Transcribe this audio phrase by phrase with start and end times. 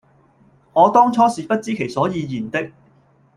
[0.73, 2.71] 我當初是不知其所以然的；